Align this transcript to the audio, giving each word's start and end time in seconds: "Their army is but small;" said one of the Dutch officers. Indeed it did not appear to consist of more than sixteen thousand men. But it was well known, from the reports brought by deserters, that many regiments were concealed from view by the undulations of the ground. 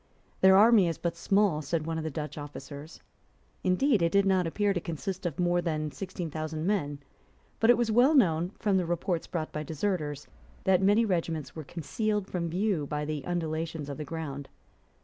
"Their 0.39 0.57
army 0.57 0.87
is 0.87 0.97
but 0.97 1.15
small;" 1.15 1.61
said 1.61 1.85
one 1.85 1.99
of 1.99 2.03
the 2.03 2.09
Dutch 2.09 2.35
officers. 2.35 3.01
Indeed 3.63 4.01
it 4.01 4.11
did 4.11 4.25
not 4.25 4.47
appear 4.47 4.73
to 4.73 4.81
consist 4.81 5.27
of 5.27 5.37
more 5.37 5.61
than 5.61 5.91
sixteen 5.91 6.31
thousand 6.31 6.65
men. 6.65 6.97
But 7.59 7.69
it 7.69 7.77
was 7.77 7.91
well 7.91 8.15
known, 8.15 8.49
from 8.57 8.77
the 8.77 8.87
reports 8.87 9.27
brought 9.27 9.51
by 9.51 9.61
deserters, 9.61 10.27
that 10.63 10.81
many 10.81 11.05
regiments 11.05 11.55
were 11.55 11.63
concealed 11.63 12.25
from 12.27 12.49
view 12.49 12.87
by 12.87 13.05
the 13.05 13.23
undulations 13.25 13.89
of 13.89 13.99
the 13.99 14.03
ground. 14.03 14.49